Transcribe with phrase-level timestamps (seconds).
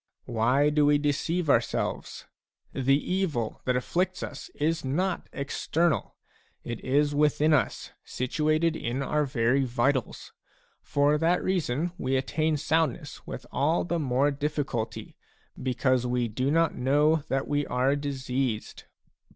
[0.25, 2.25] Why do we deceive ourselves?
[2.73, 6.15] The evil that afflicts us is not external,
[6.63, 10.33] it is within us, situated in our very vitals;
[10.81, 15.13] for that reason we attain soundness with all the more diffi culty,
[15.61, 18.85] because we do not know that we are diseased.